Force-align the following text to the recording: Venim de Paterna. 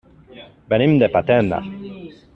Venim 0.73 0.97
de 1.03 1.11
Paterna. 1.19 1.61